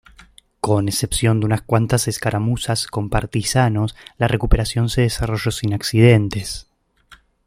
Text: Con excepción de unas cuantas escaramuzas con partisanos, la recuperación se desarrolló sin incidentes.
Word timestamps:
Con 0.61 0.87
excepción 0.87 1.39
de 1.39 1.45
unas 1.45 1.61
cuantas 1.61 2.07
escaramuzas 2.07 2.87
con 2.87 3.11
partisanos, 3.11 3.95
la 4.17 4.27
recuperación 4.27 4.89
se 4.89 5.01
desarrolló 5.01 5.51
sin 5.51 5.73
incidentes. 5.73 6.71